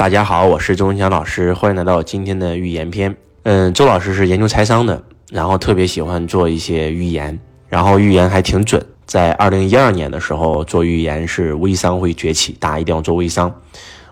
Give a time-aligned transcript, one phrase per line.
[0.00, 3.14] 大家好，我是周文强老师，欢迎来到今天的预言篇。
[3.42, 7.38] 嗯，周老师是研究财商的，然后特别喜欢做一些预言，
[7.68, 8.82] 然后预言还挺准。
[9.04, 13.54] 在二零一二年的时候做预言是微商会崛起，大家一定要做微商。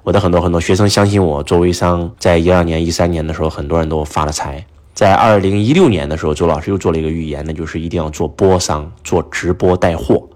[0.03, 4.63] 我的很多很多学生相信我做微商，在一二年、一三年的时候，很多人都发了财。
[4.93, 10.29] 在二零一六年的时候，周老师又做了一个预言，那就是一定要做播商，做直播带货。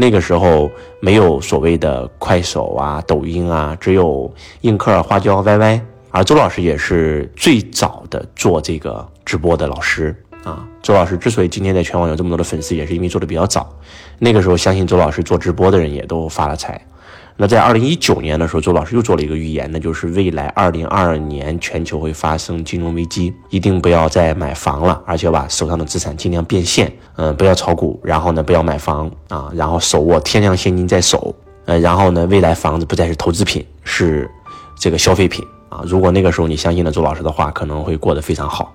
[0.00, 5.78] 那个时候没有所谓的快手啊、抖音啊，只有映客、花椒、歪歪。
[6.10, 10.66] 而周老师也是最早的做这个直播的老师啊。
[10.80, 13.68] 周老师之所以今天在全网有这么多的粉丝，也是因为做的比较早。
[14.18, 16.80] 那个时候，相信周老师做直播的人也都发了财。
[17.42, 34.30] 那在二零一九年的时候，周老师又做了一个预言，那就是未来二零二二年全球会发生金融危机，一定不要再买房了，而且把手上的资产尽量变现，嗯，不要炒股，然后呢，不要买房啊，然后手握天量现金在手，呃，然后呢，未来房子不再是投资品，是
[34.78, 35.80] 这个消费品啊。
[35.86, 38.70] 如果那个时候你相信了周老师的话，可能会过得非常好，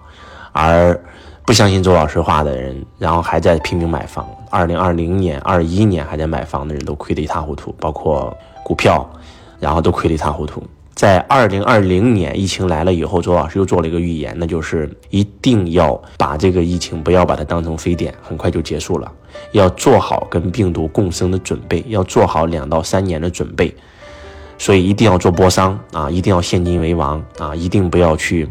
[0.52, 1.00] 而
[1.45, 8.35] 不相信周老师话的人，然后还在拼命买房，二零二零年、二一年还在买房的人都亏得一塌糊涂，包括。
[8.67, 9.07] 股票，
[9.59, 10.63] 然后都亏得一塌糊涂。
[10.95, 19.11] 在二零二零年疫情来了以后，周老师又做了一个预言，那就是一定要把这个疫情不要把它当成非典，很快就结束了，
[19.51, 23.71] 要做好跟病毒共生的准备，要做好两到三年的准备。
[24.57, 28.49] 所以一定要做波商啊，一定要现金为王啊，一定不要去。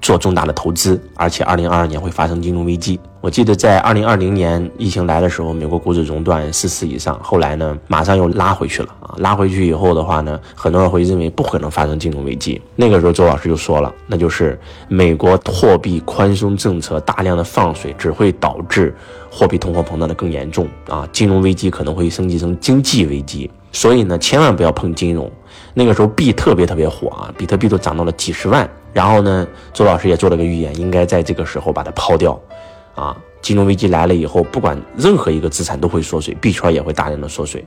[0.00, 2.98] 做重大的投资，而且二零二二年会发生金融危机。
[3.20, 9.14] 我记得在二零二零年疫情来的时候，美国股指熔断四次以上，后来呢马上又拉回去了啊！
[9.18, 12.60] 拉回去以后的话呢，很多人会认为不可能发生金融危机。
[12.76, 18.94] 那个时候周老师就说了，那就是美国货币宽松政策大量的放水，只会导致
[19.28, 21.08] 货币通货膨胀的更严重啊！
[21.10, 25.28] 金融危机可能会升级成经济危机，所以呢千万不要碰金融。
[25.74, 28.68] 那个时候币特别特别火啊，比特币都涨到了几十万。
[28.96, 32.40] 然后呢，周老师也做了个预言，应该在这个时候把它抛掉，
[32.94, 37.62] 啊，金融危机来了以后，不管任何一个资产都会缩水，币圈也会大量的缩水。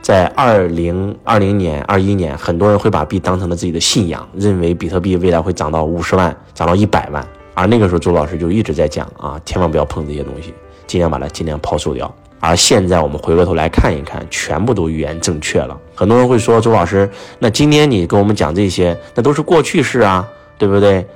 [0.00, 7.22] 在二零二零年、二一年，很多人会把币当成了自己的信仰，认为比特币未来会涨到五十万，涨到一百万。
[7.52, 10.54] 而那个时候，周老师就一直在讲啊，千万不要碰这些东西，
[10.86, 12.10] 尽量把它尽量抛售掉。
[12.38, 15.78] 而现在我们回过头来看一看，全部都预言正确了。
[15.94, 17.06] 很多人会说，周老师，
[17.38, 20.26] 那今天你跟我们讲这些，那都是过去式啊。
[20.60, 21.06] 对不对？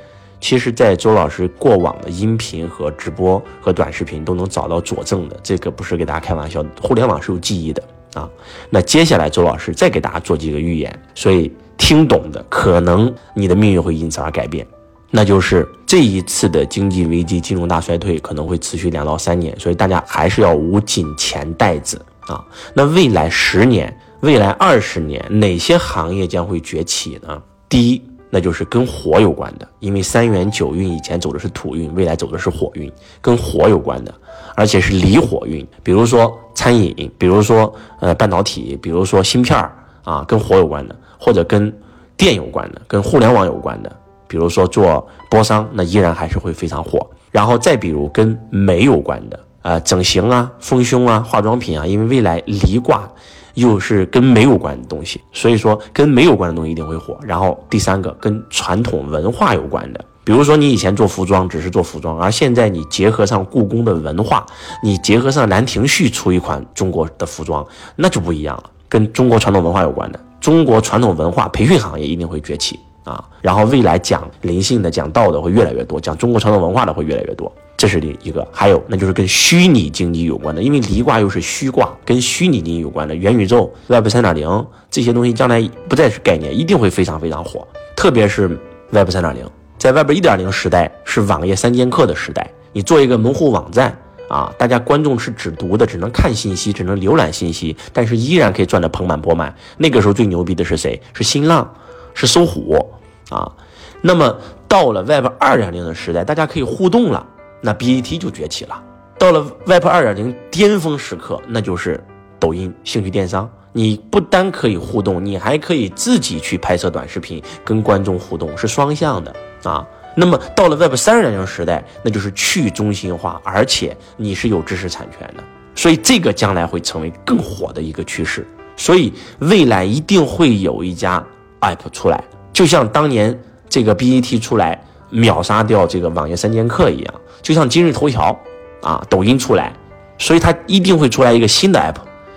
[0.41, 6.65] 其实，在周老师过往的音频和直播和短视频都能找到佐证的，这个不是给大家开玩笑。
[6.81, 7.83] 互联网是有记忆的
[8.15, 8.29] 啊。
[8.71, 14.67] 那接下来，周老师再给大家做几个预言，所以听懂的，可能你的命运会因此而改变。
[15.11, 22.45] 那就是这一次的经济危机、金融大衰退可能会持续两到三年，所以大家还是要捂紧钱袋子啊。
[22.75, 27.43] 那未来十年、未来二十年，哪些行业将会崛起呢？
[27.69, 28.03] 第一。
[28.35, 32.91] 那就是跟火有关的，因为三元九运以前走的是土运，未来走的是火运，
[33.21, 34.13] 跟火有关的，
[34.57, 35.65] 而且是离火运。
[35.85, 39.73] 比如说餐饮，比如说呃半导体，比如说芯片儿
[40.03, 41.73] 啊，跟火有关的，或者跟
[42.17, 43.97] 电有关的，跟互联网有关的，
[44.27, 47.09] 比如说做波商，那依然还是会非常火。
[47.31, 53.11] 然后再比如跟煤有关的，呃整形啊、丰胸啊、化妆品啊，因为未来离卦。
[53.55, 57.17] 又是跟没有关的东西，所以说跟没有关的东西一定会火。
[57.23, 64.45] 然后第三个跟传统文化有关的，比如说你以前做服装只是做服装，而现在你结合上故宫的文化，
[64.83, 67.65] 你结合上兰亭序出一款中国的服装，
[67.95, 68.65] 那就不一样了。
[68.89, 73.25] 跟中国传统文化有关的，中国传统文化培训行业一定会崛起啊。
[73.41, 77.53] 然后未来讲灵性的、讲道的会越来越多，讲中国传统文化的会越来越多。
[77.85, 87.69] 这是另一个，还有那就是跟虚拟经济有关的，因为离卦又是虚卦，跟虚拟经济有关的元宇宙、Web 三点零这些东西，将来不再是概念，一定会非常非常火。
[87.95, 88.59] 特别是
[88.89, 89.47] Web 三点零，
[89.77, 93.95] 在 Web 一点零时代是网页三剑客的时代，你做一个门户网站
[94.31, 99.55] 啊，大家观众是只读的，只能看信息，只能浏览信息，但是依然可以赚得盆满钵满。
[99.77, 100.99] 那个时候最牛逼的是谁？
[101.13, 101.71] 是新浪，
[102.15, 102.83] 是搜狐
[103.29, 103.53] 啊。
[104.01, 107.27] 那么到了 Web 二点零的时代，大家可以互动了。
[107.67, 108.79] 那 BAT 就崛起了，
[109.19, 111.99] 到了 Web 二点零巅峰时刻，那就是
[112.39, 113.51] 抖音兴趣电商。
[113.73, 119.83] 你不单可以互动，你还可以自己去拍摄短视频，跟观众互动，是双向的啊。
[120.15, 125.43] 那么到了 Web 三点零时代，那就是去中心化，而且你是有知识产权的，
[125.75, 128.47] 所以这个将来会成为更火的一个趋势。
[128.77, 131.25] 所以未来一定会有一家
[131.63, 132.23] App 出来，
[132.53, 133.37] 就像当年
[133.71, 134.85] 这个 BAT 出来
[135.15, 137.15] 秒杀掉这个网页三剑客一样。
[137.41, 138.39] 就像今日头条，
[138.83, 139.73] 啊，抖音出来，
[140.19, 141.97] 所以它一定会出来一个新的 app。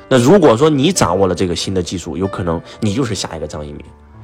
[0.09, 3.81] 那如果说你掌握了这个新的技术，有可能你就是下一个张一鸣。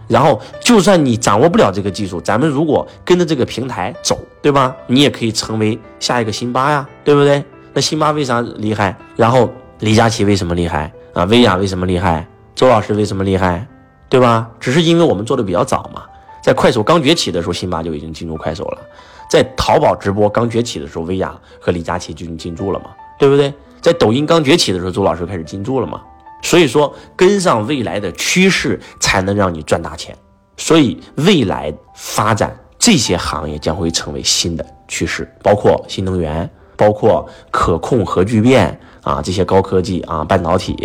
[0.08, 4.76] 然后，就算你掌握不了这个技术，咱们如果跟着这个平台走，对吧？
[4.86, 7.44] 你也可以成为下一个辛巴呀，对不对？
[7.74, 8.96] 那辛巴为啥厉害？
[9.16, 11.24] 然后李佳琦为什么厉害啊？
[11.26, 12.28] 薇娅为什么厉害？
[12.54, 13.66] 周老师为什么厉害？
[14.10, 14.50] 对吧？
[14.60, 16.04] 只是因为我们做的比较早嘛，
[16.44, 18.78] 在快手刚崛起的时候，辛巴就已经进驻快手了；
[19.30, 22.88] 在淘宝直播刚崛起的时候，薇娅和李佳琦就已经进驻了嘛，
[23.18, 23.54] 对不对？
[23.82, 26.02] 在抖音刚崛起的时候，周老师开始进驻了嘛。
[26.42, 30.14] 所以说，跟上未来的趋势，才能让你赚大钱。
[30.58, 40.76] 所以，未来发展这些行业将会成为新的趋势，包括新能源，包括可控核聚变啊，这些高科技啊，半导体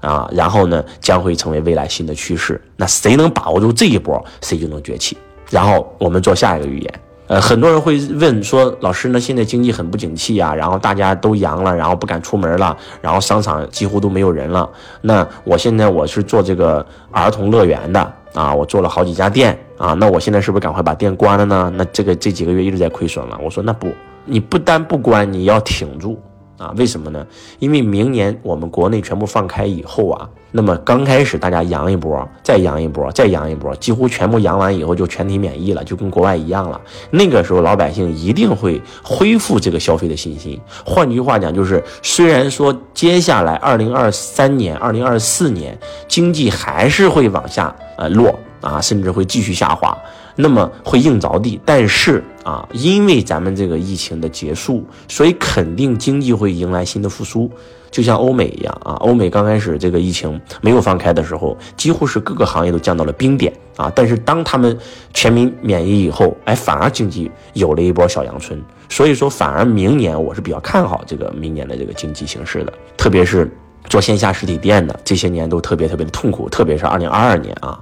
[0.00, 2.60] 啊，然后呢，将会成为未来新的趋势。
[2.76, 5.16] 那谁能把握住这一波，谁就能崛起。
[5.50, 6.94] 然后我们做下一个预言。
[7.26, 9.20] 呃，很多人会问说，老师呢？
[9.20, 14.68] 现在经济很不景气啊，然后大家都阳了，然后不敢出门了，然后商场几乎都没有人了。
[15.00, 21.72] 那我现在我是做这个儿童乐园的啊，我做了好几家店啊，那我现在是不是赶快把店关了呢？
[21.76, 23.38] 那这个这几个月一直在亏损了。
[23.40, 23.86] 我说那不，
[24.24, 26.20] 你不单不关，你要挺住。
[26.60, 27.26] 啊，为什么呢？
[27.58, 36.78] 因为明年我们国内全部放开以后啊，那么刚开始大家阳一波，再阳一波，再阳一波，几乎全部阳完以后就全体免疫了，就跟国外一样了。
[37.10, 40.60] 那个时候老百姓一定会恢复这个消费的信心。
[40.84, 49.96] 换句话讲，就是虽然说接下来二零二三年、二零二四年经济还是会往下呃落啊，甚至会继续下滑。
[50.36, 57.50] 那么会硬着地，但是啊，因为咱们这个疫情的结束，所以肯定经济会迎来新的复苏，
[57.90, 58.94] 就像欧美一样啊。
[59.00, 63.92] 欧美刚开始这个疫情没有放开的时候，几乎是各个行业都降到了冰点啊。
[63.94, 64.78] 但是当他们
[65.12, 68.62] 全民免疫以后，哎，反而经济有了一波小阳春。
[68.88, 73.50] 所以说，反而明年我是比较看好这个明年的这个经济形势的，特别是
[73.88, 77.78] 做线下实体店的，这些年都特别特别的痛苦，特别是二零二二年啊。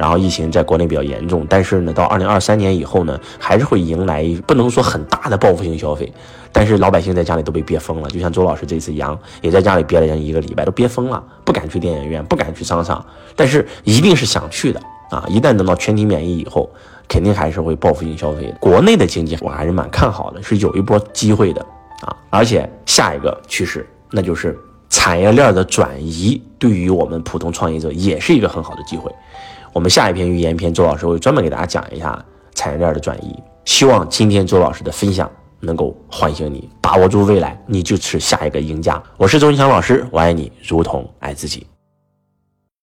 [0.00, 6.10] 然后疫情在国内比较严重，但是呢，到二零二三年以后呢，还是会迎来不能说很大的报复性消费，
[6.50, 13.04] 但是老百姓在家里都被憋疯了，就像周老师这次一样也在家里憋了将近一个礼拜，都憋疯了，不敢去电影院，不敢去商场，
[13.36, 14.80] 但是一定是想去的
[15.10, 15.22] 啊！
[15.28, 16.70] 一旦等到全体免疫以后，
[17.06, 18.52] 肯定还是会报复性消费的。
[18.58, 21.60] 国内的经济我还是蛮看好的，是有一波机会的
[22.00, 22.16] 啊！
[22.30, 24.58] 而且下一个趋势，那就是
[24.90, 29.10] 产业链的转移，对于我们普通创业者也是一个很好的机会。
[29.72, 32.22] 我们下一篇预言篇，周老师会专门给大家讲一下
[32.54, 33.34] 产业链的转移。
[33.64, 39.00] 希望今天周老师的分享能够唤醒你，把握住未来，你就是下一个赢家。
[39.16, 41.66] 我是周云强老师，我爱你如同爱自己。